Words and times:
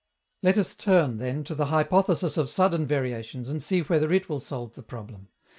Let 0.41 0.57
us 0.57 0.73
turn, 0.73 1.19
then, 1.19 1.43
to 1.43 1.53
the 1.53 1.67
hypothesis 1.67 2.35
of 2.35 2.49
sudden 2.49 2.87
variations, 2.87 3.49
and 3.49 3.61
see 3.61 3.81
whether 3.81 4.11
it 4.11 4.29
will 4.29 4.39
solve 4.39 4.73
the 4.73 4.81
problem. 4.81 5.27